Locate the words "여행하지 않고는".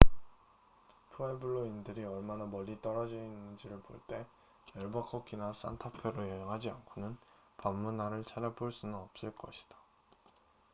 6.27-7.17